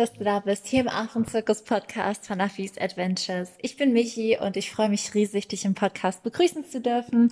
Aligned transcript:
dass 0.00 0.14
du 0.14 0.24
da 0.24 0.40
bist, 0.40 0.66
hier 0.66 0.80
im 0.80 0.88
Affenzirkus-Podcast 0.88 2.26
von 2.26 2.40
Affis 2.40 2.78
Adventures. 2.78 3.50
Ich 3.60 3.76
bin 3.76 3.92
Michi 3.92 4.38
und 4.40 4.56
ich 4.56 4.72
freue 4.72 4.88
mich 4.88 5.12
riesig, 5.12 5.46
dich 5.46 5.66
im 5.66 5.74
Podcast 5.74 6.22
begrüßen 6.22 6.64
zu 6.64 6.80
dürfen. 6.80 7.30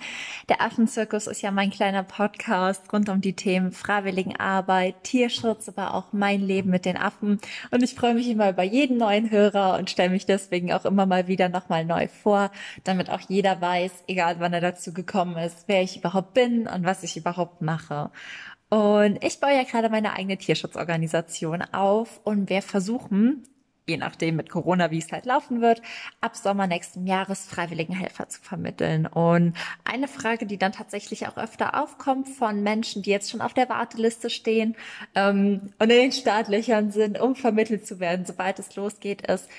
Der 0.49 0.61
Affenzirkus 0.61 1.25
ist 1.25 1.41
ja 1.41 1.49
mein 1.49 1.71
kleiner 1.71 2.03
Podcast 2.03 2.93
rund 2.93 3.09
um 3.09 3.21
die 3.21 3.33
Themen 3.33 3.71
Freiwilligenarbeit, 3.71 5.03
Tierschutz, 5.03 5.67
aber 5.67 5.95
auch 5.95 6.13
mein 6.13 6.41
Leben 6.41 6.69
mit 6.69 6.85
den 6.85 6.95
Affen. 6.95 7.39
Und 7.71 7.81
ich 7.81 7.95
freue 7.95 8.13
mich 8.13 8.29
immer 8.29 8.51
über 8.51 8.61
jeden 8.61 8.97
neuen 8.97 9.31
Hörer 9.31 9.79
und 9.79 9.89
stelle 9.89 10.11
mich 10.11 10.27
deswegen 10.27 10.71
auch 10.71 10.85
immer 10.85 11.07
mal 11.07 11.27
wieder 11.27 11.49
nochmal 11.49 11.85
neu 11.85 12.07
vor, 12.07 12.51
damit 12.83 13.09
auch 13.09 13.21
jeder 13.21 13.59
weiß, 13.59 14.03
egal 14.05 14.35
wann 14.39 14.53
er 14.53 14.61
dazu 14.61 14.93
gekommen 14.93 15.37
ist, 15.37 15.63
wer 15.65 15.81
ich 15.81 15.97
überhaupt 15.97 16.35
bin 16.35 16.67
und 16.67 16.85
was 16.85 17.01
ich 17.01 17.17
überhaupt 17.17 17.63
mache. 17.63 18.11
Und 18.69 19.23
ich 19.23 19.39
baue 19.39 19.55
ja 19.55 19.63
gerade 19.63 19.89
meine 19.89 20.13
eigene 20.13 20.37
Tierschutzorganisation 20.37 21.63
auf 21.73 22.21
und 22.23 22.49
wir 22.49 22.61
versuchen, 22.61 23.43
je 23.89 23.97
nachdem 23.97 24.35
mit 24.35 24.49
Corona, 24.49 24.91
wie 24.91 24.99
es 24.99 25.11
halt 25.11 25.25
laufen 25.25 25.61
wird, 25.61 25.81
ab 26.21 26.35
Sommer 26.35 26.67
nächsten 26.67 27.07
Jahres 27.07 27.45
Freiwilligenhelfer 27.45 28.29
zu 28.29 28.39
vermitteln. 28.39 29.07
Und 29.07 29.55
eine 29.83 30.07
Frage, 30.07 30.45
die 30.45 30.57
dann 30.57 30.71
tatsächlich 30.71 31.27
auch 31.27 31.37
öfter 31.37 31.81
aufkommt 31.81 32.29
von 32.29 32.61
Menschen, 32.61 33.01
die 33.01 33.09
jetzt 33.09 33.31
schon 33.31 33.41
auf 33.41 33.53
der 33.53 33.67
Warteliste 33.69 34.29
stehen 34.29 34.75
ähm, 35.15 35.73
und 35.79 35.89
in 35.89 36.01
den 36.01 36.11
Startlöchern 36.11 36.91
sind, 36.91 37.19
um 37.19 37.35
vermittelt 37.35 37.85
zu 37.87 37.99
werden, 37.99 38.25
sobald 38.25 38.59
es 38.59 38.75
losgeht, 38.75 39.27
ist, 39.27 39.49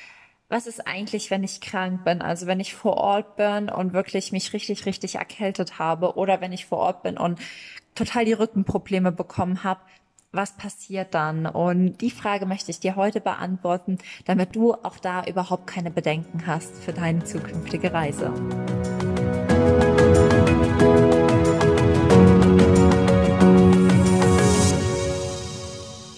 was 0.48 0.66
ist 0.66 0.84
eigentlich, 0.86 1.30
wenn 1.30 1.44
ich 1.44 1.60
krank 1.60 2.04
bin? 2.04 2.22
Also 2.22 2.46
wenn 2.46 2.58
ich 2.58 2.74
vor 2.74 2.96
Ort 2.96 3.36
bin 3.36 3.68
und 3.68 3.92
wirklich 3.92 4.32
mich 4.32 4.52
richtig, 4.52 4.84
richtig 4.84 5.14
erkältet 5.14 5.78
habe 5.78 6.16
oder 6.16 6.40
wenn 6.40 6.52
ich 6.52 6.66
vor 6.66 6.78
Ort 6.78 7.04
bin 7.04 7.16
und 7.16 7.38
total 7.94 8.24
die 8.24 8.32
Rückenprobleme 8.32 9.12
bekommen 9.12 9.64
habe, 9.64 9.80
was 10.32 10.56
passiert 10.56 11.14
dann? 11.14 11.46
Und 11.46 11.98
die 11.98 12.10
Frage 12.10 12.46
möchte 12.46 12.70
ich 12.70 12.80
dir 12.80 12.96
heute 12.96 13.20
beantworten, 13.20 13.98
damit 14.26 14.54
du 14.54 14.74
auch 14.74 14.98
da 14.98 15.24
überhaupt 15.24 15.66
keine 15.66 15.90
Bedenken 15.90 16.46
hast 16.46 16.76
für 16.76 16.92
deine 16.92 17.24
zukünftige 17.24 17.92
Reise. 17.92 18.32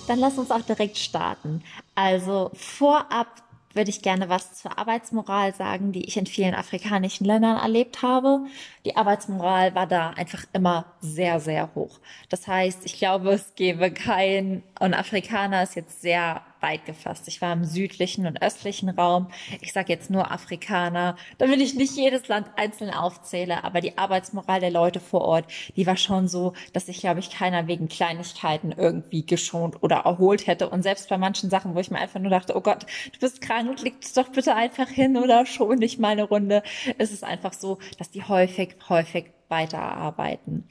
Dann 0.06 0.18
lass 0.18 0.36
uns 0.36 0.50
auch 0.50 0.60
direkt 0.60 0.98
starten. 0.98 1.62
Also 1.94 2.50
vorab 2.54 3.28
würde 3.74 3.90
ich 3.90 4.02
gerne 4.02 4.28
was 4.28 4.54
zur 4.54 4.78
Arbeitsmoral 4.78 5.54
sagen, 5.54 5.92
die 5.92 6.04
ich 6.04 6.16
in 6.16 6.26
vielen 6.26 6.54
afrikanischen 6.54 7.24
Ländern 7.24 7.56
erlebt 7.56 8.02
habe. 8.02 8.46
Die 8.84 8.96
Arbeitsmoral 8.96 9.74
war 9.74 9.86
da 9.86 10.10
einfach 10.10 10.44
immer 10.52 10.86
sehr, 11.00 11.40
sehr 11.40 11.74
hoch. 11.74 12.00
Das 12.28 12.46
heißt, 12.46 12.84
ich 12.84 12.98
glaube, 12.98 13.32
es 13.32 13.54
gäbe 13.54 13.90
kein, 13.90 14.62
und 14.80 14.94
Afrikaner 14.94 15.62
ist 15.62 15.76
jetzt 15.76 16.02
sehr 16.02 16.42
weit 16.62 16.86
gefasst. 16.86 17.28
Ich 17.28 17.42
war 17.42 17.52
im 17.52 17.64
südlichen 17.64 18.26
und 18.26 18.40
östlichen 18.40 18.88
Raum. 18.88 19.28
Ich 19.60 19.72
sage 19.72 19.92
jetzt 19.92 20.10
nur 20.10 20.30
Afrikaner, 20.30 21.16
damit 21.38 21.60
ich 21.60 21.74
nicht 21.74 21.96
jedes 21.96 22.28
Land 22.28 22.48
einzeln 22.56 22.90
aufzähle, 22.90 23.64
aber 23.64 23.80
die 23.80 23.98
Arbeitsmoral 23.98 24.60
der 24.60 24.70
Leute 24.70 25.00
vor 25.00 25.22
Ort, 25.22 25.46
die 25.76 25.86
war 25.86 25.96
schon 25.96 26.28
so, 26.28 26.54
dass 26.72 26.86
sich, 26.86 27.00
glaube 27.00 27.20
ich, 27.20 27.30
keiner 27.30 27.66
wegen 27.66 27.88
Kleinigkeiten 27.88 28.72
irgendwie 28.72 29.26
geschont 29.26 29.82
oder 29.82 29.96
erholt 29.96 30.46
hätte. 30.46 30.68
Und 30.68 30.82
selbst 30.82 31.08
bei 31.08 31.18
manchen 31.18 31.50
Sachen, 31.50 31.74
wo 31.74 31.80
ich 31.80 31.90
mir 31.90 31.98
einfach 31.98 32.20
nur 32.20 32.30
dachte, 32.30 32.56
oh 32.56 32.60
Gott, 32.60 32.86
du 33.12 33.18
bist 33.18 33.40
krank, 33.40 33.76
dich 33.76 33.94
doch 34.14 34.28
bitte 34.28 34.54
einfach 34.54 34.88
hin 34.88 35.16
oder 35.16 35.46
schon 35.46 35.78
nicht 35.78 35.98
mal 35.98 36.10
eine 36.10 36.24
Runde, 36.24 36.62
ist 36.98 37.12
es 37.12 37.22
einfach 37.22 37.52
so, 37.52 37.78
dass 37.98 38.10
die 38.10 38.22
häufig, 38.22 38.76
häufig 38.88 39.26
weiterarbeiten. 39.48 40.66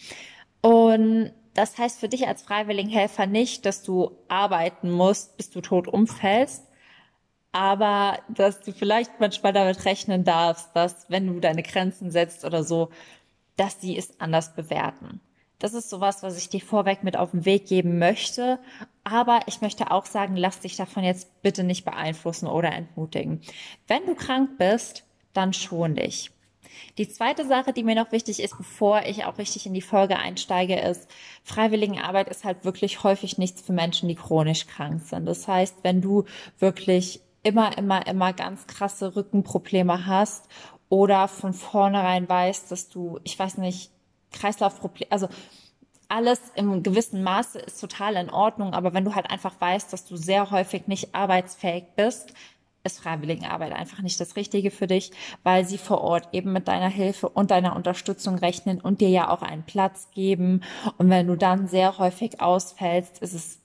Und 0.62 1.32
das 1.54 1.78
heißt 1.78 2.00
für 2.00 2.10
dich 2.10 2.28
als 2.28 2.42
Freiwilligenhelfer 2.42 3.26
nicht, 3.26 3.66
dass 3.66 3.84
du 3.84 4.12
arbeiten 4.28 4.90
musst, 4.92 5.38
bis 5.38 5.50
du 5.50 5.62
tot 5.62 5.88
umfällst, 5.88 6.64
aber 7.52 8.20
dass 8.30 8.62
du 8.62 8.72
vielleicht 8.72 9.20
manchmal 9.20 9.54
damit 9.54 9.84
rechnen 9.86 10.24
darfst, 10.24 10.70
dass 10.74 11.10
wenn 11.10 11.28
du 11.28 11.40
deine 11.40 11.64
Grenzen 11.64 12.12
setzt 12.12 12.46
oder 12.46 12.64
so, 12.64 12.90
dass 13.58 13.80
die 13.80 13.98
es 13.98 14.20
anders 14.20 14.56
bewerten. 14.56 15.20
Das 15.60 15.74
ist 15.76 15.92
sowas, 15.92 16.24
was 16.24 16.38
ich 16.38 16.50
dir 16.50 16.62
vorweg 16.62 17.04
mit 17.04 17.16
auf 17.16 17.32
den 17.32 17.46
Weg 17.46 17.68
geben 17.68 18.00
möchte. 18.00 18.58
Aber 19.04 19.42
ich 19.46 19.62
möchte 19.62 19.92
auch 19.92 20.08
sagen, 20.08 20.36
lass 20.36 20.62
dich 20.62 20.76
davon 20.76 21.04
jetzt 21.04 21.44
bitte 21.44 21.64
nicht 21.64 21.86
beeinflussen 21.86 22.48
oder 22.48 22.72
entmutigen. 22.72 23.42
Wenn 23.88 24.06
du 24.08 24.16
krank 24.16 24.58
bist, 24.58 25.04
dann 25.34 25.54
schon 25.54 25.96
dich. 25.96 26.32
Die 26.98 27.08
zweite 27.08 27.46
Sache, 27.48 27.74
die 27.74 27.84
mir 27.84 27.96
noch 27.96 28.12
wichtig 28.12 28.42
ist, 28.42 28.58
bevor 28.58 29.04
ich 29.06 29.26
auch 29.26 29.38
richtig 29.38 29.66
in 29.66 29.74
die 29.74 29.82
Folge 29.82 30.18
einsteige, 30.18 30.80
ist, 30.80 31.08
Freiwilligenarbeit 31.44 32.30
ist 32.30 32.44
halt 32.44 32.66
wirklich 32.66 33.04
häufig 33.04 33.38
nichts 33.38 33.62
für 33.62 33.74
Menschen, 33.74 34.10
die 34.10 34.16
chronisch 34.16 34.68
krank 34.68 35.02
sind. 35.06 35.26
Das 35.26 35.48
heißt, 35.48 35.78
wenn 35.84 36.02
du 36.02 36.26
wirklich 36.60 37.22
immer, 37.44 37.78
immer, 37.78 38.06
immer 38.08 38.34
ganz 38.34 38.68
krasse 38.68 39.16
Rückenprobleme 39.16 40.06
hast 40.06 40.48
oder 40.90 41.28
von 41.28 41.54
vornherein 41.54 42.28
weißt, 42.28 42.72
dass 42.72 42.90
du, 42.90 43.20
ich 43.24 43.38
weiß 43.38 43.58
nicht, 43.58 43.92
Kreislaufprobleme, 44.32 45.12
also 45.12 45.28
alles 46.08 46.42
im 46.56 46.84
gewissen 46.84 47.24
Maße 47.24 47.60
ist 47.60 47.80
total 47.80 48.16
in 48.18 48.30
Ordnung, 48.30 48.74
aber 48.74 48.94
wenn 48.94 49.06
du 49.06 49.16
halt 49.16 49.30
einfach 49.30 49.54
weißt, 49.60 49.94
dass 49.94 50.06
du 50.06 50.18
sehr 50.18 50.52
häufig 50.52 50.88
nicht 50.88 51.16
arbeitsfähig 51.16 51.86
bist, 51.96 52.34
ist 52.84 53.00
Freiwilligenarbeit 53.00 53.74
einfach 53.74 54.02
nicht 54.02 54.20
das 54.20 54.36
Richtige 54.36 54.72
für 54.72 54.88
dich, 54.88 55.12
weil 55.44 55.66
sie 55.66 55.78
vor 55.78 56.02
Ort 56.02 56.30
eben 56.32 56.52
mit 56.54 56.68
deiner 56.68 56.90
Hilfe 56.90 57.30
und 57.30 57.52
deiner 57.52 57.76
Unterstützung 57.76 58.36
rechnen 58.36 58.82
und 58.82 59.02
dir 59.02 59.10
ja 59.10 59.30
auch 59.30 59.42
einen 59.42 59.64
Platz 59.64 60.10
geben. 60.14 60.62
Und 60.98 61.10
wenn 61.10 61.28
du 61.28 61.36
dann 61.36 61.68
sehr 61.68 61.98
häufig 61.98 62.42
ausfällst, 62.42 63.20
ist 63.20 63.34
es 63.34 63.62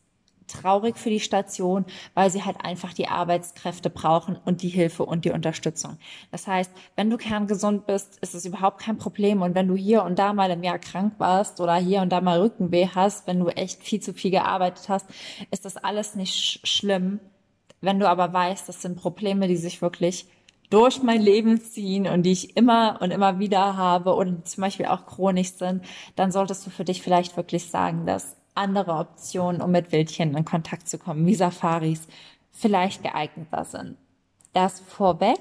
traurig 0.47 0.97
für 0.97 1.11
die 1.11 1.21
Station, 1.21 1.85
weil 2.15 2.31
sie 2.31 2.45
halt 2.45 2.65
einfach 2.65 2.93
die 2.93 3.09
Arbeitskräfte 3.09 3.91
brauchen 3.91 4.39
und 4.45 4.63
die 4.63 4.69
Hilfe 4.69 5.05
und 5.05 5.25
die 5.25 5.31
Unterstützung. 5.31 5.99
Das 6.31 6.47
heißt, 6.47 6.71
wenn 6.95 7.11
du 7.11 7.17
kerngesund 7.17 7.87
bist, 7.87 8.19
ist 8.21 8.35
es 8.35 8.45
überhaupt 8.45 8.81
kein 8.81 8.99
Problem. 8.99 9.43
Und 9.43 9.55
wenn 9.55 9.69
du 9.69 9.75
hier 9.75 10.05
und 10.05 10.19
da 10.19 10.33
mal 10.33 10.51
im 10.51 10.63
Jahr 10.63 10.79
krank 10.79 11.15
warst 11.19 11.61
oder 11.61 11.77
hier 11.77 12.01
und 12.01 12.11
da 12.11 12.21
mal 12.21 12.41
Rückenweh 12.41 12.89
hast, 12.95 13.27
wenn 13.27 13.41
du 13.41 13.49
echt 13.49 13.83
viel 13.83 14.01
zu 14.01 14.15
viel 14.15 14.31
gearbeitet 14.31 14.89
hast, 14.89 15.07
ist 15.51 15.65
das 15.65 15.77
alles 15.77 16.15
nicht 16.15 16.67
schlimm 16.67 17.21
wenn 17.87 18.01
du 18.01 18.09
aber 18.09 18.33
weißt, 18.33 18.69
das 18.69 18.83
sind 18.83 19.01
Probleme, 19.01 19.49
die 19.49 19.57
sich 19.57 19.81
wirklich 19.81 20.27
durch 20.71 21.03
mein 21.03 21.23
Leben 21.23 21.61
ziehen 21.61 22.09
und 22.09 22.25
die 22.25 22.33
ich 22.33 22.57
immer 22.57 22.99
und 23.01 23.13
immer 23.13 23.39
wieder 23.39 23.77
habe 23.77 24.15
und 24.15 24.49
zum 24.49 24.63
Beispiel 24.63 24.87
auch 24.87 25.07
chronisch 25.07 25.53
sind, 25.53 25.85
dann 26.17 26.33
solltest 26.33 26.67
du 26.67 26.71
für 26.71 26.85
dich 26.85 27.01
vielleicht 27.01 27.37
wirklich 27.37 27.71
sagen, 27.71 28.05
dass 28.05 28.37
andere 28.57 28.95
Optionen, 28.95 29.63
um 29.63 29.71
mit 29.71 29.93
Wildchen 29.93 30.37
in 30.37 30.45
Kontakt 30.45 30.89
zu 30.89 30.99
kommen, 30.99 31.27
wie 31.27 31.37
Safaris, 31.37 32.09
vielleicht 32.51 33.05
geeigneter 33.05 33.65
sind. 33.65 33.97
Das 34.53 34.81
vorweg. 34.81 35.39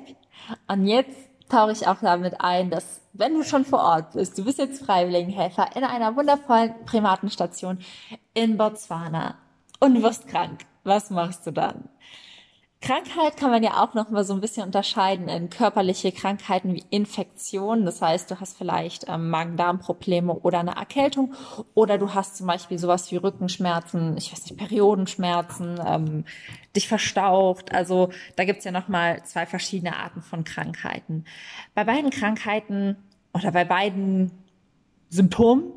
Und 0.67 0.85
jetzt 0.85 1.17
tauche 1.49 1.71
ich 1.71 1.87
auch 1.87 2.01
damit 2.01 2.41
ein, 2.41 2.69
dass 2.69 3.01
wenn 3.13 3.33
du 3.33 3.43
schon 3.43 3.65
vor 3.65 3.79
Ort 3.79 4.11
bist, 4.13 4.37
du 4.37 4.43
bist 4.43 4.59
jetzt 4.59 4.85
Freiwilligenhelfer 4.85 5.75
in 5.75 5.83
einer 5.83 6.15
wundervollen 6.15 6.73
Primatenstation 6.85 7.79
in 8.33 8.57
Botswana 8.57 9.35
und 9.79 10.03
wirst 10.03 10.27
krank. 10.27 10.65
Was 10.83 11.09
machst 11.09 11.47
du 11.47 11.51
dann? 11.51 11.89
Krankheit 12.85 13.35
kann 13.35 13.49
man 13.49 13.63
ja 13.63 13.83
auch 13.83 13.95
noch 13.95 14.11
mal 14.11 14.23
so 14.23 14.35
ein 14.35 14.41
bisschen 14.41 14.63
unterscheiden 14.63 15.27
in 15.27 15.49
körperliche 15.49 16.11
Krankheiten 16.11 16.75
wie 16.75 16.85
Infektionen. 16.91 17.83
Das 17.83 17.99
heißt, 17.99 18.29
du 18.29 18.39
hast 18.39 18.59
vielleicht 18.59 19.09
ähm, 19.09 19.31
Magen-Darm-Probleme 19.31 20.31
oder 20.31 20.59
eine 20.59 20.75
Erkältung 20.75 21.33
oder 21.73 21.97
du 21.97 22.13
hast 22.13 22.37
zum 22.37 22.45
Beispiel 22.45 22.77
sowas 22.77 23.11
wie 23.11 23.15
Rückenschmerzen, 23.15 24.15
ich 24.17 24.31
weiß 24.31 24.43
nicht, 24.43 24.57
Periodenschmerzen, 24.57 25.79
ähm, 25.83 26.25
dich 26.75 26.87
verstaucht. 26.87 27.73
Also 27.73 28.09
da 28.35 28.45
gibt's 28.45 28.65
ja 28.65 28.71
noch 28.71 28.87
mal 28.87 29.23
zwei 29.23 29.47
verschiedene 29.47 29.97
Arten 29.97 30.21
von 30.21 30.43
Krankheiten. 30.43 31.25
Bei 31.73 31.85
beiden 31.85 32.11
Krankheiten 32.11 32.97
oder 33.33 33.51
bei 33.51 33.65
beiden 33.65 34.44
Symptom 35.15 35.73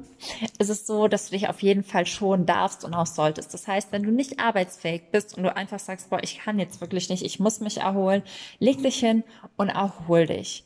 ist 0.58 0.68
es 0.68 0.86
so, 0.86 1.06
dass 1.06 1.26
du 1.26 1.32
dich 1.32 1.48
auf 1.48 1.62
jeden 1.62 1.84
Fall 1.84 2.06
schonen 2.06 2.44
darfst 2.44 2.84
und 2.84 2.94
auch 2.94 3.06
solltest. 3.06 3.54
Das 3.54 3.68
heißt, 3.68 3.92
wenn 3.92 4.02
du 4.02 4.10
nicht 4.10 4.40
arbeitsfähig 4.40 5.10
bist 5.12 5.36
und 5.36 5.44
du 5.44 5.54
einfach 5.54 5.78
sagst, 5.78 6.10
boah, 6.10 6.22
ich 6.22 6.38
kann 6.38 6.58
jetzt 6.58 6.80
wirklich 6.80 7.08
nicht, 7.08 7.22
ich 7.22 7.38
muss 7.38 7.60
mich 7.60 7.78
erholen, 7.78 8.22
leg 8.58 8.82
dich 8.82 8.98
hin 8.98 9.22
und 9.56 9.68
erhol 9.68 10.26
dich. 10.26 10.64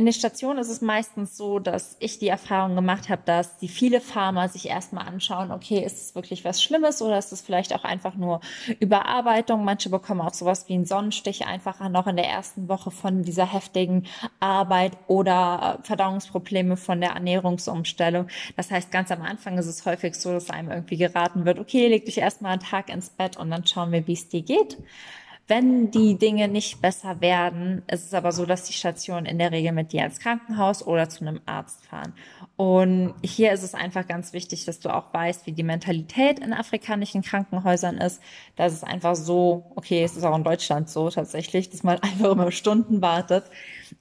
In 0.00 0.06
den 0.06 0.14
Stationen 0.14 0.58
ist 0.58 0.70
es 0.70 0.80
meistens 0.80 1.36
so, 1.36 1.58
dass 1.58 1.98
ich 2.00 2.18
die 2.18 2.28
Erfahrung 2.28 2.74
gemacht 2.74 3.10
habe, 3.10 3.20
dass 3.26 3.58
die 3.58 3.68
viele 3.68 4.00
Farmer 4.00 4.48
sich 4.48 4.66
erstmal 4.66 5.06
anschauen, 5.06 5.52
okay, 5.52 5.84
ist 5.84 6.00
es 6.00 6.14
wirklich 6.14 6.42
was 6.42 6.62
Schlimmes 6.62 7.02
oder 7.02 7.18
ist 7.18 7.32
es 7.32 7.42
vielleicht 7.42 7.74
auch 7.74 7.84
einfach 7.84 8.14
nur 8.14 8.40
Überarbeitung? 8.78 9.62
Manche 9.62 9.90
bekommen 9.90 10.22
auch 10.22 10.32
sowas 10.32 10.66
wie 10.68 10.72
einen 10.72 10.86
Sonnenstich 10.86 11.44
einfach 11.46 11.86
noch 11.90 12.06
in 12.06 12.16
der 12.16 12.26
ersten 12.26 12.66
Woche 12.70 12.90
von 12.90 13.24
dieser 13.24 13.44
heftigen 13.44 14.06
Arbeit 14.38 14.92
oder 15.06 15.78
äh, 15.78 15.86
Verdauungsprobleme 15.86 16.78
von 16.78 17.02
der 17.02 17.10
Ernährungsumstellung. 17.10 18.28
Das 18.56 18.70
heißt, 18.70 18.90
ganz 18.90 19.10
am 19.10 19.20
Anfang 19.20 19.58
ist 19.58 19.66
es 19.66 19.84
häufig 19.84 20.14
so, 20.14 20.32
dass 20.32 20.48
einem 20.48 20.70
irgendwie 20.70 20.96
geraten 20.96 21.44
wird, 21.44 21.58
okay, 21.58 21.88
leg 21.88 22.06
dich 22.06 22.16
erstmal 22.16 22.52
einen 22.52 22.62
Tag 22.62 22.88
ins 22.88 23.10
Bett 23.10 23.36
und 23.36 23.50
dann 23.50 23.66
schauen 23.66 23.92
wir, 23.92 24.06
wie 24.06 24.14
es 24.14 24.30
dir 24.30 24.40
geht. 24.40 24.78
Wenn 25.50 25.90
die 25.90 26.16
Dinge 26.16 26.46
nicht 26.46 26.80
besser 26.80 27.20
werden, 27.20 27.82
ist 27.88 28.06
es 28.06 28.14
aber 28.14 28.30
so, 28.30 28.46
dass 28.46 28.62
die 28.62 28.72
Stationen 28.72 29.26
in 29.26 29.36
der 29.40 29.50
Regel 29.50 29.72
mit 29.72 29.90
dir 29.92 30.04
ins 30.04 30.20
Krankenhaus 30.20 30.86
oder 30.86 31.08
zu 31.08 31.22
einem 31.26 31.40
Arzt 31.44 31.84
fahren. 31.86 32.12
Und 32.54 33.14
hier 33.24 33.50
ist 33.50 33.64
es 33.64 33.74
einfach 33.74 34.06
ganz 34.06 34.32
wichtig, 34.32 34.64
dass 34.64 34.78
du 34.78 34.94
auch 34.94 35.12
weißt, 35.12 35.46
wie 35.46 35.52
die 35.52 35.64
Mentalität 35.64 36.38
in 36.38 36.52
afrikanischen 36.52 37.22
Krankenhäusern 37.22 37.98
ist. 37.98 38.22
Da 38.54 38.66
ist 38.66 38.74
es 38.74 38.84
einfach 38.84 39.16
so, 39.16 39.72
okay, 39.74 40.04
es 40.04 40.16
ist 40.16 40.22
auch 40.22 40.36
in 40.36 40.44
Deutschland 40.44 40.88
so 40.88 41.10
tatsächlich, 41.10 41.68
dass 41.68 41.82
man 41.82 41.98
einfach 42.02 42.30
immer 42.30 42.52
Stunden 42.52 43.02
wartet. 43.02 43.42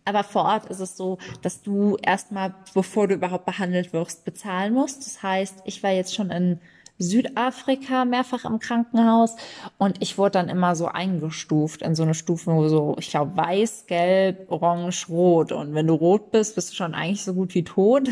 Aber 0.06 0.24
vor 0.24 0.44
Ort 0.44 0.68
ist 0.68 0.82
es 0.82 0.96
so, 0.96 1.18
dass 1.42 1.64
du 1.64 1.98
erstmal, 2.00 2.54
bevor 2.76 3.08
du 3.08 3.16
überhaupt 3.16 3.46
behandelt 3.46 3.92
wirst, 3.92 4.24
bezahlen 4.24 4.76
musst. 4.76 5.04
Das 5.04 5.24
heißt, 5.24 5.64
ich 5.66 5.82
war 5.82 5.90
jetzt 5.90 6.14
schon 6.14 6.30
in 6.30 6.60
Südafrika 7.00 8.06
mehrfach 8.06 8.46
im 8.46 8.60
Krankenhaus 8.60 9.36
und 9.78 10.02
ich 10.02 10.18
wurde 10.18 10.32
dann 10.32 10.50
immer 10.50 10.76
so 10.76 10.88
eingestuft 10.88 11.82
in 11.82 11.96
so 11.96 12.04
eine 12.04 12.14
Stufe, 12.14 12.52
wo 12.52 12.68
so, 12.68 12.96
ich 13.00 13.10
glaube, 13.10 13.36
weiß, 13.36 13.86
gelb, 13.88 14.52
orange, 14.52 15.08
rot. 15.10 15.52
Und 15.52 15.74
wenn 15.74 15.88
du 15.88 15.94
rot 15.94 16.32
bist, 16.32 16.56
bist 16.56 16.72
du 16.72 16.76
schon 16.76 16.94
eigentlich 16.94 17.24
so 17.24 17.34
gut 17.34 17.56
wie 17.56 17.64
tot 17.64 18.10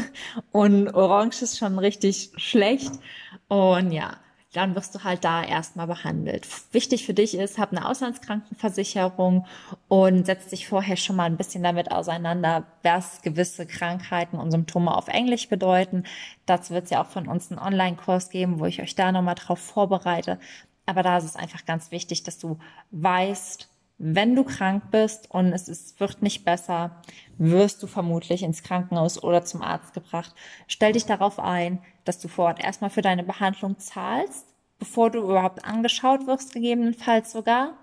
und 0.52 0.94
orange 0.94 1.42
ist 1.42 1.58
schon 1.58 1.78
richtig 1.78 2.32
schlecht. 2.38 2.92
Und 3.50 3.92
ja, 3.92 4.18
dann 4.54 4.76
wirst 4.76 4.96
du 4.96 5.04
halt 5.04 5.24
da 5.24 5.44
erstmal 5.44 5.88
behandelt. 5.88 6.48
Wichtig 6.72 7.06
für 7.06 7.14
dich 7.14 7.36
ist, 7.36 7.58
hab 7.58 7.72
eine 7.72 7.88
Auslandskrankenversicherung 7.88 9.46
und 9.88 10.26
setz 10.26 10.48
dich 10.48 10.68
vorher 10.68 10.96
schon 10.96 11.18
mal 11.18 11.26
ein 11.26 11.38
bisschen 11.38 11.64
damit 11.64 11.92
auseinander, 11.92 12.66
was 12.82 13.22
gewisse 13.22 13.66
Krankheiten 13.66 14.38
und 14.38 14.52
Symptome 14.52 14.96
auf 14.96 15.10
Englisch 15.10 15.50
bedeuten. 15.50 16.04
Dazu 16.46 16.74
wird 16.74 16.86
es 16.86 16.92
ja 16.92 17.04
auch 17.04 17.10
von 17.10 17.28
uns 17.28 17.52
einen 17.52 17.60
Online-Kurs 17.60 18.30
geben, 18.30 18.60
wo 18.60 18.66
ich 18.66 18.82
euch 18.82 18.96
da 18.96 19.12
nochmal 19.12 19.36
drauf 19.36 19.60
vorbereite. 19.60 20.40
Aber 20.86 21.04
da 21.04 21.18
ist 21.18 21.26
es 21.26 21.36
einfach 21.36 21.66
ganz 21.66 21.92
wichtig, 21.92 22.24
dass 22.24 22.38
du 22.38 22.58
weißt, 22.92 23.70
wenn 23.98 24.36
du 24.36 24.44
krank 24.44 24.92
bist 24.92 25.32
und 25.32 25.54
es 25.54 25.68
ist, 25.68 26.00
wird 26.00 26.22
nicht 26.22 26.46
besser, 26.46 27.02
wirst 27.38 27.82
du 27.82 27.88
vermutlich 27.88 28.44
ins 28.44 28.62
Krankenhaus 28.62 29.22
oder 29.24 29.44
zum 29.44 29.62
Arzt 29.62 29.94
gebracht. 29.94 30.34
Stell 30.68 30.94
dich 30.94 31.06
darauf 31.06 31.40
ein, 31.40 31.80
dass 32.06 32.20
du 32.20 32.28
vor 32.28 32.46
Ort 32.46 32.64
erstmal 32.64 32.92
für 32.92 33.02
deine 33.02 33.24
Behandlung 33.24 33.80
zahlst, 33.80 34.46
bevor 34.78 35.10
du 35.10 35.20
überhaupt 35.20 35.66
angeschaut 35.66 36.28
wirst, 36.28 36.54
gegebenenfalls 36.54 37.32
sogar, 37.32 37.78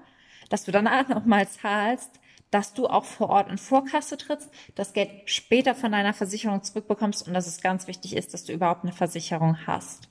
dass 0.50 0.64
du 0.64 0.72
danach 0.72 1.08
nochmal 1.08 1.48
zahlst, 1.48 2.20
dass 2.50 2.72
du 2.72 2.86
auch 2.86 3.04
vor 3.04 3.30
Ort 3.30 3.50
in 3.50 3.58
Vorkasse 3.58 4.16
trittst, 4.16 4.48
das 4.76 4.92
Geld 4.92 5.10
später 5.24 5.74
von 5.74 5.90
deiner 5.90 6.14
Versicherung 6.14 6.62
zurückbekommst 6.62 7.26
und 7.26 7.34
dass 7.34 7.48
es 7.48 7.60
ganz 7.60 7.88
wichtig 7.88 8.14
ist, 8.14 8.32
dass 8.32 8.44
du 8.44 8.52
überhaupt 8.52 8.84
eine 8.84 8.92
Versicherung 8.92 9.66
hast. 9.66 10.08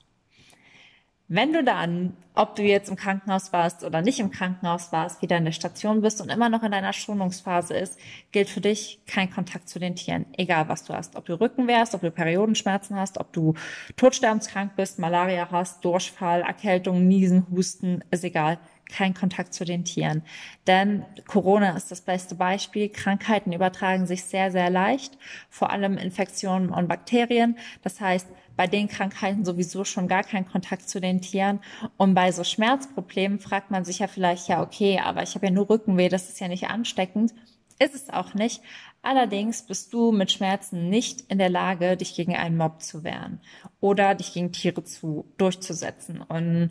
Wenn 1.34 1.52
du 1.52 1.64
dann, 1.64 2.16
ob 2.36 2.54
du 2.54 2.62
jetzt 2.62 2.88
im 2.88 2.94
Krankenhaus 2.94 3.52
warst 3.52 3.82
oder 3.82 4.02
nicht 4.02 4.20
im 4.20 4.30
Krankenhaus 4.30 4.92
warst, 4.92 5.20
wieder 5.20 5.36
in 5.36 5.44
der 5.44 5.50
Station 5.50 6.00
bist 6.00 6.20
und 6.20 6.28
immer 6.30 6.48
noch 6.48 6.62
in 6.62 6.70
deiner 6.70 6.92
Schonungsphase 6.92 7.74
ist, 7.74 7.98
gilt 8.30 8.48
für 8.48 8.60
dich 8.60 9.00
kein 9.08 9.32
Kontakt 9.32 9.68
zu 9.68 9.80
den 9.80 9.96
Tieren. 9.96 10.26
Egal 10.36 10.68
was 10.68 10.84
du 10.84 10.94
hast. 10.94 11.16
Ob 11.16 11.24
du 11.24 11.34
Rücken 11.34 11.66
wärst, 11.66 11.92
ob 11.96 12.02
du 12.02 12.12
Periodenschmerzen 12.12 12.94
hast, 12.94 13.18
ob 13.18 13.32
du 13.32 13.54
todsterbenskrank 13.96 14.76
bist, 14.76 15.00
Malaria 15.00 15.48
hast, 15.50 15.84
Durchfall, 15.84 16.42
Erkältung, 16.42 17.08
Niesen, 17.08 17.48
Husten, 17.50 18.04
ist 18.12 18.22
egal 18.22 18.60
kein 18.94 19.14
Kontakt 19.14 19.52
zu 19.54 19.64
den 19.64 19.84
Tieren. 19.84 20.22
Denn 20.66 21.04
Corona 21.26 21.76
ist 21.76 21.90
das 21.90 22.00
beste 22.00 22.34
Beispiel. 22.36 22.88
Krankheiten 22.88 23.52
übertragen 23.52 24.06
sich 24.06 24.24
sehr, 24.24 24.52
sehr 24.52 24.70
leicht, 24.70 25.18
vor 25.50 25.70
allem 25.70 25.98
Infektionen 25.98 26.70
und 26.70 26.88
Bakterien. 26.88 27.58
Das 27.82 28.00
heißt, 28.00 28.28
bei 28.56 28.68
den 28.68 28.86
Krankheiten 28.86 29.44
sowieso 29.44 29.84
schon 29.84 30.06
gar 30.06 30.22
kein 30.22 30.46
Kontakt 30.46 30.88
zu 30.88 31.00
den 31.00 31.20
Tieren. 31.20 31.58
Und 31.96 32.14
bei 32.14 32.30
so 32.30 32.44
Schmerzproblemen 32.44 33.40
fragt 33.40 33.72
man 33.72 33.84
sich 33.84 33.98
ja 33.98 34.06
vielleicht, 34.06 34.48
ja, 34.48 34.62
okay, 34.62 35.00
aber 35.04 35.22
ich 35.24 35.34
habe 35.34 35.46
ja 35.46 35.52
nur 35.52 35.68
Rückenweh, 35.68 36.08
das 36.08 36.28
ist 36.28 36.40
ja 36.40 36.46
nicht 36.46 36.68
ansteckend. 36.68 37.34
Ist 37.80 37.96
es 37.96 38.10
auch 38.10 38.34
nicht. 38.34 38.62
Allerdings 39.02 39.62
bist 39.66 39.92
du 39.92 40.12
mit 40.12 40.30
Schmerzen 40.30 40.88
nicht 40.88 41.22
in 41.22 41.38
der 41.38 41.50
Lage, 41.50 41.96
dich 41.96 42.14
gegen 42.14 42.36
einen 42.36 42.56
Mob 42.56 42.80
zu 42.80 43.02
wehren 43.02 43.40
oder 43.80 44.14
dich 44.14 44.32
gegen 44.32 44.52
Tiere 44.52 44.84
zu, 44.84 45.26
durchzusetzen. 45.36 46.22
Und 46.22 46.70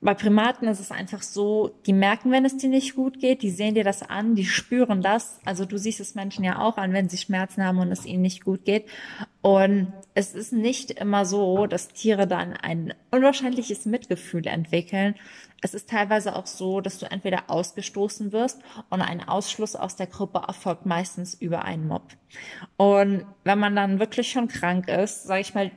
bei 0.00 0.14
Primaten 0.14 0.68
ist 0.68 0.80
es 0.80 0.90
einfach 0.90 1.22
so, 1.22 1.70
die 1.86 1.94
merken, 1.94 2.30
wenn 2.30 2.44
es 2.44 2.58
dir 2.58 2.68
nicht 2.68 2.94
gut 2.94 3.18
geht, 3.18 3.42
die 3.42 3.50
sehen 3.50 3.74
dir 3.74 3.84
das 3.84 4.02
an, 4.02 4.34
die 4.34 4.44
spüren 4.44 5.00
das. 5.00 5.40
Also 5.44 5.64
du 5.64 5.78
siehst 5.78 6.00
es 6.00 6.14
Menschen 6.14 6.44
ja 6.44 6.60
auch 6.60 6.76
an, 6.76 6.92
wenn 6.92 7.08
sie 7.08 7.16
Schmerzen 7.16 7.64
haben 7.64 7.78
und 7.78 7.90
es 7.90 8.04
ihnen 8.04 8.22
nicht 8.22 8.44
gut 8.44 8.64
geht. 8.64 8.86
Und 9.40 9.92
es 10.14 10.34
ist 10.34 10.52
nicht 10.52 10.90
immer 10.90 11.24
so, 11.24 11.66
dass 11.66 11.88
Tiere 11.88 12.26
dann 12.26 12.52
ein 12.52 12.92
unwahrscheinliches 13.10 13.86
Mitgefühl 13.86 14.46
entwickeln. 14.46 15.14
Es 15.62 15.72
ist 15.72 15.88
teilweise 15.88 16.36
auch 16.36 16.46
so, 16.46 16.82
dass 16.82 16.98
du 16.98 17.10
entweder 17.10 17.44
ausgestoßen 17.48 18.32
wirst 18.32 18.60
und 18.90 19.00
ein 19.00 19.26
Ausschluss 19.26 19.76
aus 19.76 19.96
der 19.96 20.08
Gruppe 20.08 20.42
erfolgt 20.46 20.84
meistens 20.84 21.32
über 21.34 21.64
einen 21.64 21.88
Mob. 21.88 22.12
Und 22.76 23.24
wenn 23.44 23.58
man 23.58 23.74
dann 23.74 23.98
wirklich 23.98 24.30
schon 24.30 24.48
krank 24.48 24.88
ist, 24.88 25.24
sage 25.24 25.40
ich 25.40 25.54
mal, 25.54 25.70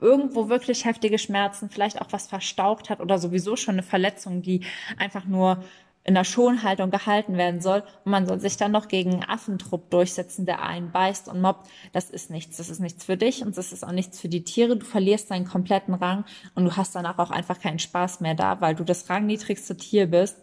irgendwo 0.00 0.48
wirklich 0.48 0.84
heftige 0.84 1.18
Schmerzen, 1.18 1.70
vielleicht 1.70 2.00
auch 2.00 2.08
was 2.10 2.26
verstaucht 2.26 2.90
hat 2.90 3.00
oder 3.00 3.18
sowieso 3.18 3.56
schon 3.56 3.76
eine 3.76 3.82
Verletzung, 3.82 4.42
die 4.42 4.64
einfach 4.98 5.24
nur 5.24 5.62
in 6.06 6.14
der 6.14 6.24
Schonhaltung 6.24 6.90
gehalten 6.90 7.38
werden 7.38 7.62
soll 7.62 7.82
und 8.04 8.10
man 8.12 8.26
soll 8.26 8.38
sich 8.38 8.58
dann 8.58 8.72
noch 8.72 8.88
gegen 8.88 9.12
einen 9.12 9.24
Affentrupp 9.24 9.88
durchsetzen, 9.90 10.44
der 10.44 10.62
einen 10.62 10.92
beißt 10.92 11.28
und 11.28 11.40
mobbt, 11.40 11.66
das 11.92 12.10
ist 12.10 12.30
nichts. 12.30 12.58
Das 12.58 12.68
ist 12.68 12.80
nichts 12.80 13.04
für 13.04 13.16
dich 13.16 13.42
und 13.42 13.56
das 13.56 13.72
ist 13.72 13.84
auch 13.84 13.92
nichts 13.92 14.20
für 14.20 14.28
die 14.28 14.44
Tiere. 14.44 14.76
Du 14.76 14.84
verlierst 14.84 15.30
deinen 15.30 15.46
kompletten 15.46 15.94
Rang 15.94 16.24
und 16.54 16.66
du 16.66 16.76
hast 16.76 16.94
danach 16.94 17.18
auch 17.18 17.30
einfach 17.30 17.58
keinen 17.58 17.78
Spaß 17.78 18.20
mehr 18.20 18.34
da, 18.34 18.60
weil 18.60 18.74
du 18.74 18.84
das 18.84 19.08
rangniedrigste 19.08 19.78
Tier 19.78 20.06
bist 20.06 20.36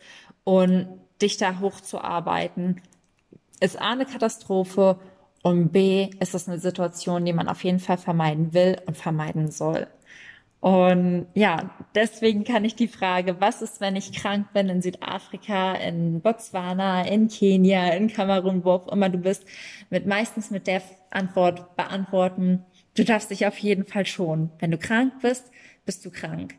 und 0.44 0.88
dich 1.22 1.38
da 1.38 1.60
hochzuarbeiten 1.60 2.82
ist 3.62 3.80
A 3.80 3.92
eine 3.92 4.06
Katastrophe 4.06 5.00
und 5.44 5.72
B, 5.72 6.10
ist 6.20 6.36
es 6.36 6.48
eine 6.48 6.60
Situation, 6.60 7.26
die 7.26 7.34
man 7.34 7.48
auf 7.48 7.64
jeden 7.64 7.80
Fall 7.80 7.98
vermeiden 7.98 8.54
will 8.54 8.78
und 8.86 8.98
vermeiden 8.98 9.50
soll. 9.52 9.88
Und 10.62 11.26
ja, 11.34 11.72
deswegen 11.96 12.44
kann 12.44 12.64
ich 12.66 12.76
die 12.76 12.88
Frage, 12.88 13.42
was 13.42 13.64
ist, 13.64 13.82
wenn 13.82 13.96
ich 13.96 14.14
krank 14.14 14.54
bin 14.54 14.70
in 14.70 14.84
Südafrika, 14.84 15.74
in 15.74 16.22
Botswana, 16.22 17.02
in 17.08 17.30
Kenia, 17.30 17.90
in 17.94 18.10
Kamerun, 18.10 18.64
wo 18.64 18.74
auch 18.74 18.88
immer 18.90 19.10
du 19.10 19.18
bist, 19.18 19.44
mit 19.90 20.06
meistens 20.06 20.52
mit 20.52 20.68
der 20.68 20.84
Antwort 21.10 21.76
beantworten, 21.76 22.64
du 22.96 23.04
darfst 23.04 23.32
dich 23.32 23.48
auf 23.48 23.58
jeden 23.58 23.86
Fall 23.86 24.06
schon. 24.06 24.52
Wenn 24.60 24.70
du 24.70 24.78
krank 24.78 25.14
bist, 25.24 25.50
bist 25.84 26.06
du 26.06 26.12
krank. 26.12 26.54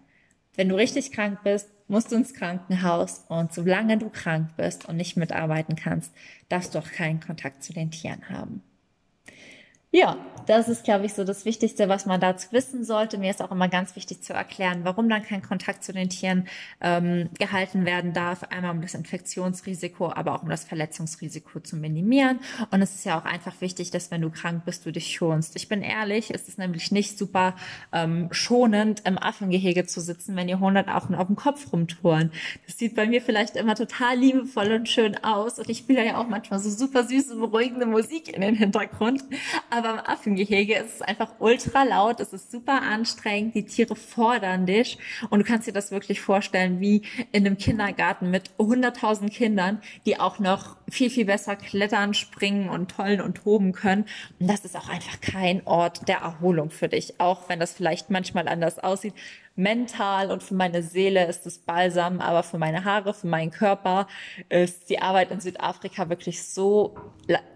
Wenn 0.56 0.68
du 0.68 0.74
richtig 0.74 1.12
krank 1.12 1.38
bist, 1.44 1.70
musst 1.86 2.10
du 2.10 2.16
ins 2.16 2.34
Krankenhaus 2.34 3.24
und 3.28 3.52
solange 3.52 3.98
du 3.98 4.10
krank 4.10 4.56
bist 4.56 4.88
und 4.88 4.96
nicht 4.96 5.16
mitarbeiten 5.16 5.76
kannst, 5.76 6.12
darfst 6.48 6.74
du 6.74 6.80
auch 6.80 6.90
keinen 6.90 7.20
Kontakt 7.20 7.62
zu 7.62 7.72
den 7.72 7.92
Tieren 7.92 8.28
haben. 8.28 8.62
Ja, 9.94 10.16
das 10.46 10.68
ist, 10.68 10.84
glaube 10.84 11.06
ich, 11.06 11.14
so 11.14 11.24
das 11.24 11.44
Wichtigste, 11.44 11.88
was 11.88 12.06
man 12.06 12.20
dazu 12.20 12.48
wissen 12.50 12.84
sollte. 12.84 13.18
Mir 13.18 13.30
ist 13.30 13.42
auch 13.42 13.50
immer 13.50 13.68
ganz 13.68 13.94
wichtig 13.94 14.22
zu 14.22 14.32
erklären, 14.32 14.80
warum 14.84 15.08
dann 15.08 15.22
kein 15.22 15.42
Kontakt 15.42 15.84
zu 15.84 15.92
den 15.92 16.08
Tieren 16.08 16.48
ähm, 16.80 17.28
gehalten 17.38 17.84
werden 17.84 18.12
darf. 18.12 18.42
Einmal 18.44 18.72
um 18.72 18.82
das 18.82 18.94
Infektionsrisiko, 18.94 20.12
aber 20.12 20.34
auch 20.34 20.42
um 20.42 20.48
das 20.48 20.64
Verletzungsrisiko 20.64 21.60
zu 21.60 21.76
minimieren. 21.76 22.40
Und 22.70 22.82
es 22.82 22.94
ist 22.94 23.04
ja 23.04 23.18
auch 23.18 23.24
einfach 23.24 23.60
wichtig, 23.60 23.90
dass 23.90 24.10
wenn 24.10 24.22
du 24.22 24.30
krank 24.30 24.64
bist, 24.64 24.84
du 24.86 24.92
dich 24.92 25.14
schonst. 25.14 25.56
Ich 25.56 25.68
bin 25.68 25.82
ehrlich, 25.82 26.34
es 26.34 26.48
ist 26.48 26.58
nämlich 26.58 26.90
nicht 26.90 27.18
super 27.18 27.54
ähm, 27.92 28.28
schonend, 28.32 29.02
im 29.06 29.18
Affengehege 29.18 29.86
zu 29.86 30.00
sitzen, 30.00 30.34
wenn 30.36 30.48
ihr 30.48 30.56
100 30.56 30.88
Affen 30.88 31.14
auf 31.14 31.26
dem 31.26 31.36
Kopf 31.36 31.72
rumtouren. 31.72 32.32
Das 32.66 32.78
sieht 32.78 32.96
bei 32.96 33.06
mir 33.06 33.22
vielleicht 33.22 33.56
immer 33.56 33.74
total 33.74 34.18
liebevoll 34.18 34.72
und 34.72 34.88
schön 34.88 35.22
aus. 35.22 35.58
Und 35.58 35.68
ich 35.68 35.78
spiele 35.78 36.04
ja 36.04 36.16
auch 36.16 36.28
manchmal 36.28 36.58
so 36.58 36.70
super 36.70 37.04
süße, 37.04 37.36
beruhigende 37.36 37.86
Musik 37.86 38.34
in 38.34 38.40
den 38.40 38.54
Hintergrund. 38.54 39.22
Aber 39.70 39.81
aber 39.84 40.00
im 40.00 40.06
Affengehege 40.06 40.76
ist 40.76 40.96
es 40.96 41.02
einfach 41.02 41.34
ultra 41.38 41.82
laut, 41.82 42.20
es 42.20 42.32
ist 42.32 42.52
super 42.52 42.82
anstrengend, 42.82 43.54
die 43.54 43.64
Tiere 43.64 43.96
fordern 43.96 44.66
dich 44.66 44.98
und 45.30 45.40
du 45.40 45.44
kannst 45.44 45.66
dir 45.66 45.72
das 45.72 45.90
wirklich 45.90 46.20
vorstellen 46.20 46.80
wie 46.80 47.02
in 47.32 47.46
einem 47.46 47.58
Kindergarten 47.58 48.30
mit 48.30 48.50
100.000 48.58 49.30
Kindern, 49.30 49.82
die 50.06 50.20
auch 50.20 50.38
noch 50.38 50.76
viel, 50.88 51.10
viel 51.10 51.24
besser 51.24 51.56
klettern, 51.56 52.14
springen 52.14 52.68
und 52.68 52.92
tollen 52.92 53.20
und 53.20 53.38
toben 53.38 53.72
können. 53.72 54.04
Und 54.38 54.48
das 54.48 54.64
ist 54.64 54.76
auch 54.76 54.88
einfach 54.88 55.20
kein 55.20 55.66
Ort 55.66 56.08
der 56.08 56.18
Erholung 56.18 56.70
für 56.70 56.88
dich, 56.88 57.18
auch 57.18 57.48
wenn 57.48 57.58
das 57.58 57.72
vielleicht 57.72 58.10
manchmal 58.10 58.48
anders 58.48 58.78
aussieht 58.78 59.14
mental 59.54 60.30
und 60.30 60.42
für 60.42 60.54
meine 60.54 60.82
Seele 60.82 61.26
ist 61.26 61.46
es 61.46 61.58
Balsam, 61.58 62.20
aber 62.20 62.42
für 62.42 62.58
meine 62.58 62.84
Haare, 62.84 63.12
für 63.12 63.26
meinen 63.26 63.50
Körper 63.50 64.06
ist 64.48 64.88
die 64.88 65.00
Arbeit 65.00 65.30
in 65.30 65.40
Südafrika 65.40 66.08
wirklich 66.08 66.42
so 66.48 66.94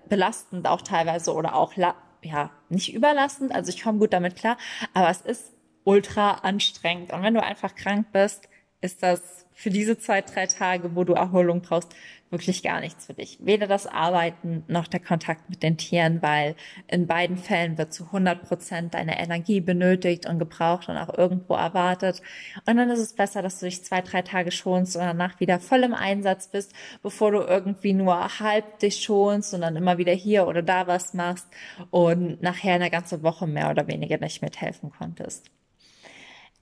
belastend 0.09 0.67
auch 0.69 0.83
teilweise 0.83 1.33
oder 1.33 1.55
auch 1.55 1.75
ja, 2.23 2.51
nicht 2.69 2.93
überlastend, 2.95 3.55
also 3.55 3.71
ich 3.71 3.83
komme 3.83 3.99
gut 3.99 4.13
damit 4.13 4.37
klar, 4.37 4.57
aber 4.95 5.11
es 5.11 5.21
ist 5.21 5.53
ultra 5.85 6.33
anstrengend. 6.33 7.13
Und 7.13 7.23
wenn 7.23 7.35
du 7.35 7.43
einfach 7.43 7.75
krank 7.75 8.09
bist, 8.13 8.49
ist 8.81 9.03
das 9.03 9.47
für 9.53 9.71
diese 9.71 9.99
zwei, 9.99 10.21
drei 10.21 10.47
Tage, 10.47 10.95
wo 10.95 11.05
du 11.05 11.15
Erholung 11.15 11.63
brauchst, 11.63 11.95
wirklich 12.31 12.63
gar 12.63 12.81
nichts 12.81 13.07
für 13.07 13.15
dich. 13.15 13.39
Weder 13.41 13.67
das 13.67 13.87
Arbeiten 13.87 14.65
noch 14.69 14.87
der 14.87 15.01
Kontakt 15.01 15.49
mit 15.49 15.63
den 15.63 15.79
Tieren, 15.79 16.21
weil 16.21 16.57
in 16.89 17.07
beiden 17.07 17.39
Fällen 17.39 17.79
wird 17.79 17.95
zu 17.95 18.05
100 18.05 18.43
Prozent 18.43 18.95
deine 18.95 19.19
Energie 19.19 19.61
benötigt 19.61 20.27
und 20.27 20.39
gebraucht 20.39 20.89
und 20.89 20.99
auch 20.99 21.17
irgendwo 21.17 21.55
erwartet. 21.55 22.21
Und 22.67 22.77
dann 22.77 22.91
ist 22.91 22.99
es 22.99 23.15
besser, 23.15 23.43
dass 23.43 23.61
du 23.61 23.67
dich 23.67 23.83
zwei, 23.85 24.03
drei 24.03 24.23
Tage 24.23 24.51
schonst 24.51 24.97
und 24.97 25.03
danach 25.03 25.41
wieder 25.41 25.59
voll 25.59 25.85
im 25.85 25.95
Einsatz 25.95 26.49
bist, 26.49 26.73
bevor 27.03 27.31
du 27.31 27.39
irgendwie 27.39 27.95
nur 27.95 28.39
halb 28.41 28.81
dich 28.81 29.03
schonst 29.03 29.55
und 29.55 29.63
dann 29.63 29.77
immer 29.77 29.97
wieder 29.97 30.13
hier 30.13 30.47
oder 30.47 30.63
da 30.63 30.87
was 30.87 31.15
machst 31.15 31.47
und 31.91 32.43
nachher 32.43 32.75
eine 32.75 32.91
ganze 32.91 33.23
Woche 33.23 33.47
mehr 33.47 33.71
oder 33.71 33.87
weniger 33.87 34.19
nicht 34.19 34.43
mithelfen 34.43 34.91
konntest. 34.91 35.51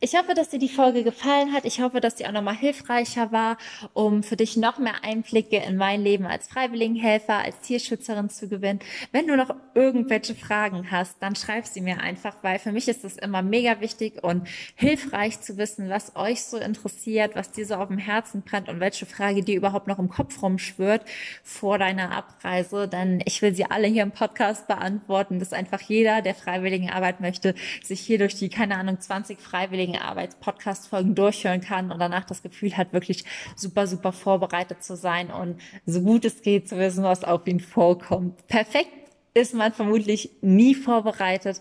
Ich 0.00 0.16
hoffe, 0.16 0.34
dass 0.34 0.50
dir 0.50 0.58
die 0.58 0.68
Folge 0.68 1.04
gefallen 1.04 1.52
hat. 1.52 1.64
Ich 1.64 1.80
hoffe, 1.80 2.00
dass 2.00 2.18
sie 2.18 2.26
auch 2.26 2.32
nochmal 2.32 2.56
hilfreicher 2.56 3.30
war, 3.32 3.56
um 3.94 4.22
für 4.22 4.36
dich 4.36 4.56
noch 4.56 4.78
mehr 4.78 5.02
Einblicke 5.02 5.56
in 5.56 5.76
mein 5.76 6.02
Leben 6.02 6.26
als 6.26 6.48
Freiwilligenhelfer, 6.48 7.38
als 7.38 7.60
Tierschützerin 7.60 8.28
zu 8.28 8.48
gewinnen. 8.48 8.80
Wenn 9.12 9.28
du 9.28 9.36
noch 9.36 9.54
irgendwelche 9.74 10.34
Fragen 10.34 10.90
hast, 10.90 11.22
dann 11.22 11.36
schreib 11.36 11.66
sie 11.66 11.80
mir 11.80 12.00
einfach, 12.00 12.36
weil 12.42 12.58
für 12.58 12.72
mich 12.72 12.88
ist 12.88 13.04
es 13.04 13.16
immer 13.16 13.40
mega 13.40 13.80
wichtig 13.80 14.22
und 14.22 14.46
hilfreich 14.74 15.40
zu 15.40 15.56
wissen, 15.56 15.88
was 15.88 16.16
euch 16.16 16.42
so 16.42 16.58
interessiert, 16.58 17.34
was 17.34 17.52
dir 17.52 17.64
so 17.64 17.76
auf 17.76 17.88
dem 17.88 17.98
Herzen 17.98 18.42
brennt 18.42 18.68
und 18.68 18.80
welche 18.80 19.06
Frage 19.06 19.42
dir 19.42 19.56
überhaupt 19.56 19.86
noch 19.86 20.00
im 20.00 20.10
Kopf 20.10 20.42
rumschwirrt 20.42 21.02
vor 21.44 21.78
deiner 21.78 22.10
Abreise. 22.10 22.88
Denn 22.88 23.22
ich 23.24 23.40
will 23.40 23.54
sie 23.54 23.70
alle 23.70 23.86
hier 23.86 24.02
im 24.02 24.12
Podcast 24.12 24.66
beantworten, 24.66 25.38
dass 25.38 25.54
einfach 25.54 25.80
jeder, 25.80 26.20
der 26.20 26.34
Freiwilligenarbeit 26.34 27.20
möchte, 27.20 27.54
sich 27.82 28.00
hier 28.00 28.18
durch 28.18 28.34
die, 28.34 28.50
keine 28.50 28.76
Ahnung, 28.76 29.00
20 29.00 29.40
Freiwilligen 29.40 29.83
Arbeits-Podcast-Folgen 29.92 31.14
durchhören 31.14 31.60
kann 31.60 31.92
und 31.92 31.98
danach 31.98 32.24
das 32.24 32.42
Gefühl 32.42 32.76
hat, 32.76 32.92
wirklich 32.92 33.24
super, 33.56 33.86
super 33.86 34.12
vorbereitet 34.12 34.82
zu 34.82 34.96
sein 34.96 35.30
und 35.30 35.60
so 35.86 36.00
gut 36.00 36.24
es 36.24 36.42
geht 36.42 36.68
zu 36.68 36.78
wissen, 36.78 37.04
was 37.04 37.24
auf 37.24 37.46
ihn 37.46 37.60
vorkommt. 37.60 38.46
Perfekt 38.46 38.90
ist 39.34 39.54
man 39.54 39.72
vermutlich 39.72 40.30
nie 40.40 40.74
vorbereitet, 40.74 41.60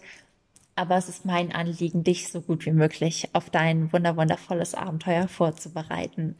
aber 0.75 0.97
es 0.97 1.09
ist 1.09 1.25
mein 1.25 1.53
Anliegen, 1.53 2.03
dich 2.03 2.31
so 2.31 2.41
gut 2.41 2.65
wie 2.65 2.71
möglich 2.71 3.29
auf 3.33 3.49
dein 3.49 3.91
wunderwundervolles 3.91 4.73
Abenteuer 4.73 5.27
vorzubereiten. 5.27 6.35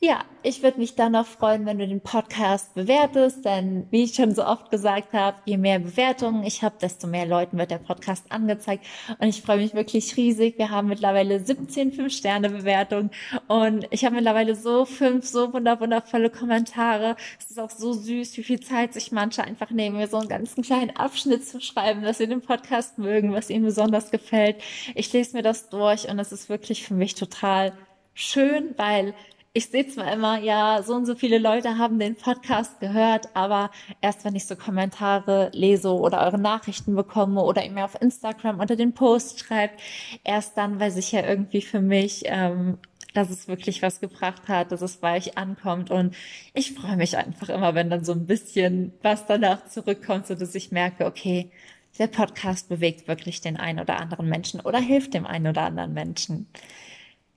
Ja, 0.00 0.24
ich 0.44 0.62
würde 0.62 0.78
mich 0.78 0.94
dann 0.94 1.10
noch 1.10 1.26
freuen, 1.26 1.66
wenn 1.66 1.80
du 1.80 1.88
den 1.88 2.00
Podcast 2.00 2.72
bewertest, 2.76 3.44
denn 3.44 3.88
wie 3.90 4.04
ich 4.04 4.14
schon 4.14 4.32
so 4.32 4.44
oft 4.44 4.70
gesagt 4.70 5.12
habe, 5.12 5.38
je 5.44 5.56
mehr 5.56 5.80
Bewertungen 5.80 6.44
ich 6.44 6.62
habe, 6.62 6.76
desto 6.80 7.08
mehr 7.08 7.26
Leuten 7.26 7.58
wird 7.58 7.72
der 7.72 7.78
Podcast 7.78 8.30
angezeigt 8.30 8.86
und 9.18 9.26
ich 9.26 9.42
freue 9.42 9.56
mich 9.56 9.74
wirklich 9.74 10.16
riesig. 10.16 10.56
Wir 10.56 10.70
haben 10.70 10.86
mittlerweile 10.86 11.40
17 11.40 11.90
5-Sterne-Bewertungen 11.90 13.10
und 13.48 13.88
ich 13.90 14.04
habe 14.04 14.14
mittlerweile 14.14 14.54
so 14.54 14.84
fünf 14.84 15.26
so 15.26 15.52
wundervolle 15.52 16.30
Kommentare. 16.30 17.16
Es 17.40 17.50
ist 17.50 17.58
auch 17.58 17.70
so 17.70 17.92
süß, 17.92 18.36
wie 18.36 18.44
viel 18.44 18.60
Zeit 18.60 18.94
sich 18.94 19.10
manche 19.10 19.42
einfach 19.42 19.70
nehmen, 19.70 19.96
mir 19.96 20.06
so 20.06 20.18
einen 20.18 20.28
ganzen 20.28 20.62
kleinen 20.62 20.94
Abschnitt 20.94 21.44
zu 21.44 21.60
schreiben, 21.60 22.02
dass 22.02 22.18
sie 22.18 22.28
den 22.28 22.40
Podcast 22.42 22.98
mögen, 22.98 23.32
was 23.32 23.50
ihnen 23.50 23.64
besonders 23.64 24.12
gefällt. 24.12 24.62
Ich 24.94 25.12
lese 25.12 25.36
mir 25.36 25.42
das 25.42 25.70
durch 25.70 26.08
und 26.08 26.20
es 26.20 26.30
ist 26.30 26.48
wirklich 26.48 26.84
für 26.84 26.94
mich 26.94 27.16
total 27.16 27.72
schön, 28.14 28.74
weil 28.76 29.12
ich 29.52 29.66
sehe 29.66 29.86
zwar 29.88 30.12
immer, 30.12 30.38
ja, 30.40 30.82
so 30.82 30.94
und 30.94 31.06
so 31.06 31.14
viele 31.14 31.38
Leute 31.38 31.78
haben 31.78 31.98
den 31.98 32.16
Podcast 32.16 32.80
gehört, 32.80 33.34
aber 33.34 33.70
erst 34.00 34.24
wenn 34.24 34.36
ich 34.36 34.46
so 34.46 34.56
Kommentare 34.56 35.50
lese 35.52 35.92
oder 35.92 36.24
eure 36.24 36.38
Nachrichten 36.38 36.94
bekomme 36.94 37.42
oder 37.42 37.64
ihr 37.64 37.72
mir 37.72 37.84
auf 37.84 38.00
Instagram 38.00 38.60
unter 38.60 38.76
den 38.76 38.92
Post 38.94 39.40
schreibt, 39.40 39.80
erst 40.24 40.56
dann 40.56 40.78
weiß 40.78 40.96
ich 40.96 41.12
ja 41.12 41.26
irgendwie 41.26 41.62
für 41.62 41.80
mich, 41.80 42.22
ähm, 42.26 42.78
dass 43.14 43.30
es 43.30 43.48
wirklich 43.48 43.82
was 43.82 44.00
gebracht 44.00 44.48
hat, 44.48 44.70
dass 44.70 44.82
es 44.82 44.98
bei 44.98 45.16
euch 45.16 45.38
ankommt. 45.38 45.90
Und 45.90 46.14
ich 46.54 46.74
freue 46.74 46.96
mich 46.96 47.16
einfach 47.16 47.48
immer, 47.48 47.74
wenn 47.74 47.90
dann 47.90 48.04
so 48.04 48.12
ein 48.12 48.26
bisschen 48.26 48.92
was 49.02 49.26
danach 49.26 49.66
zurückkommt, 49.66 50.26
so 50.26 50.34
dass 50.34 50.54
ich 50.54 50.72
merke, 50.72 51.06
okay, 51.06 51.50
der 51.98 52.06
Podcast 52.06 52.68
bewegt 52.68 53.08
wirklich 53.08 53.40
den 53.40 53.56
einen 53.56 53.80
oder 53.80 53.98
anderen 53.98 54.28
Menschen 54.28 54.60
oder 54.60 54.78
hilft 54.78 55.14
dem 55.14 55.26
einen 55.26 55.48
oder 55.48 55.62
anderen 55.62 55.94
Menschen. 55.94 56.48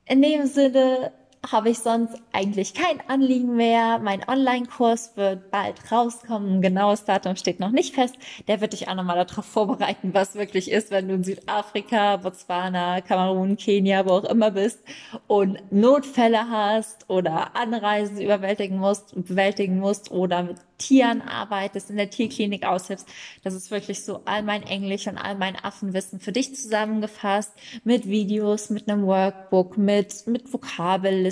In 0.05 0.21
dem 0.21 0.45
Sinne 0.45 1.13
habe 1.49 1.69
ich 1.69 1.79
sonst 1.79 2.21
eigentlich 2.31 2.73
kein 2.75 3.01
Anliegen 3.09 3.55
mehr. 3.55 3.97
Mein 3.99 4.27
Online-Kurs 4.27 5.13
wird 5.15 5.49
bald 5.49 5.91
rauskommen. 5.91 6.61
genaues 6.61 7.03
Datum 7.05 7.35
steht 7.35 7.59
noch 7.59 7.71
nicht 7.71 7.95
fest. 7.95 8.15
Der 8.47 8.61
wird 8.61 8.73
dich 8.73 8.87
auch 8.87 8.95
nochmal 8.95 9.25
darauf 9.25 9.45
vorbereiten, 9.45 10.13
was 10.13 10.35
wirklich 10.35 10.69
ist, 10.69 10.91
wenn 10.91 11.07
du 11.07 11.15
in 11.15 11.23
Südafrika, 11.23 12.17
Botswana, 12.17 13.01
Kamerun, 13.01 13.57
Kenia, 13.57 14.05
wo 14.05 14.11
auch 14.11 14.25
immer 14.25 14.51
bist 14.51 14.79
und 15.27 15.59
Notfälle 15.71 16.49
hast 16.49 17.09
oder 17.09 17.55
Anreisen 17.55 18.21
überwältigen 18.21 18.77
musst, 18.77 19.15
bewältigen 19.15 19.79
musst 19.79 20.11
oder 20.11 20.43
mit 20.43 20.57
Tieren 20.77 21.21
arbeitest, 21.21 21.91
in 21.91 21.97
der 21.97 22.09
Tierklinik 22.09 22.65
aushilfst. 22.65 23.07
Das 23.43 23.53
ist 23.53 23.69
wirklich 23.69 24.03
so 24.03 24.21
all 24.25 24.41
mein 24.41 24.63
Englisch 24.63 25.07
und 25.07 25.17
all 25.17 25.35
mein 25.35 25.55
Affenwissen 25.55 26.19
für 26.19 26.31
dich 26.31 26.55
zusammengefasst 26.55 27.53
mit 27.83 28.07
Videos, 28.07 28.71
mit 28.71 28.89
einem 28.89 29.05
Workbook, 29.05 29.77
mit, 29.77 30.25
mit 30.25 30.51
Vokabellisten. 30.51 31.30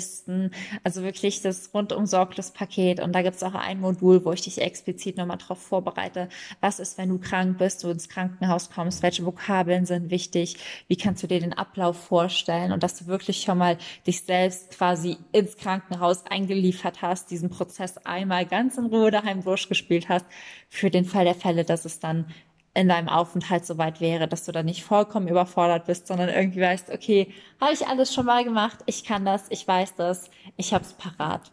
Also 0.84 1.02
wirklich 1.02 1.42
das 1.42 1.70
rundum 1.74 2.06
sorglos 2.06 2.50
Paket. 2.50 3.00
Und 3.00 3.12
da 3.12 3.22
gibt's 3.22 3.42
auch 3.42 3.54
ein 3.54 3.80
Modul, 3.80 4.24
wo 4.24 4.32
ich 4.32 4.42
dich 4.42 4.60
explizit 4.60 5.16
nochmal 5.16 5.38
darauf 5.38 5.60
vorbereite. 5.60 6.28
Was 6.60 6.80
ist, 6.80 6.98
wenn 6.98 7.08
du 7.08 7.18
krank 7.18 7.58
bist, 7.58 7.84
du 7.84 7.88
ins 7.88 8.08
Krankenhaus 8.08 8.70
kommst? 8.70 9.02
Welche 9.02 9.24
Vokabeln 9.24 9.86
sind 9.86 10.10
wichtig? 10.10 10.56
Wie 10.88 10.96
kannst 10.96 11.22
du 11.22 11.26
dir 11.26 11.40
den 11.40 11.52
Ablauf 11.52 11.96
vorstellen? 11.96 12.72
Und 12.72 12.82
dass 12.82 12.96
du 12.98 13.06
wirklich 13.06 13.42
schon 13.42 13.58
mal 13.58 13.78
dich 14.06 14.22
selbst 14.22 14.70
quasi 14.70 15.18
ins 15.32 15.56
Krankenhaus 15.56 16.26
eingeliefert 16.26 17.02
hast, 17.02 17.30
diesen 17.30 17.50
Prozess 17.50 17.98
einmal 17.98 18.46
ganz 18.46 18.76
in 18.78 18.86
Ruhe 18.86 19.10
daheim 19.10 19.42
Busch 19.42 19.68
gespielt 19.68 20.08
hast, 20.08 20.26
für 20.68 20.90
den 20.90 21.04
Fall 21.04 21.24
der 21.24 21.34
Fälle, 21.34 21.64
dass 21.64 21.84
es 21.84 22.00
dann 22.00 22.26
in 22.74 22.88
deinem 22.88 23.08
Aufenthalt 23.08 23.66
soweit 23.66 24.00
wäre, 24.00 24.28
dass 24.28 24.44
du 24.44 24.52
dann 24.52 24.66
nicht 24.66 24.84
vollkommen 24.84 25.28
überfordert 25.28 25.86
bist, 25.86 26.06
sondern 26.06 26.28
irgendwie 26.28 26.60
weißt, 26.60 26.90
okay, 26.90 27.32
habe 27.60 27.72
ich 27.72 27.86
alles 27.86 28.14
schon 28.14 28.26
mal 28.26 28.44
gemacht, 28.44 28.78
ich 28.86 29.04
kann 29.04 29.24
das, 29.24 29.46
ich 29.50 29.66
weiß 29.66 29.96
das, 29.96 30.30
ich 30.56 30.72
hab's 30.72 30.92
parat. 30.92 31.50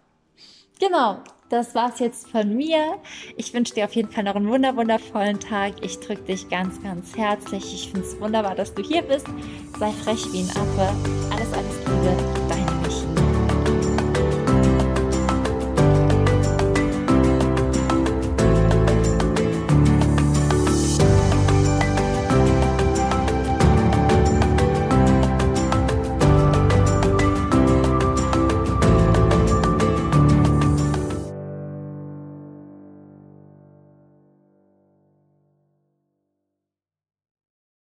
Genau, 0.79 1.17
das 1.49 1.73
war's 1.73 1.99
jetzt 1.99 2.29
von 2.29 2.55
mir. 2.55 2.99
Ich 3.35 3.53
wünsche 3.53 3.73
dir 3.73 3.85
auf 3.85 3.95
jeden 3.95 4.11
Fall 4.11 4.25
noch 4.25 4.35
einen 4.35 4.49
wunder 4.49 4.75
wundervollen 4.75 5.39
Tag. 5.39 5.73
Ich 5.81 5.99
drücke 5.99 6.23
dich 6.23 6.49
ganz, 6.49 6.81
ganz 6.83 7.17
herzlich. 7.17 7.73
Ich 7.73 7.91
finde 7.91 8.05
es 8.05 8.19
wunderbar, 8.19 8.53
dass 8.53 8.73
du 8.73 8.83
hier 8.83 9.01
bist. 9.01 9.27
Sei 9.79 9.91
frech 9.91 10.23
wie 10.33 10.41
ein 10.41 10.49
Affe. 10.51 10.93
Alles, 11.31 11.53
alles 11.53 11.77
Liebe. 11.79 12.36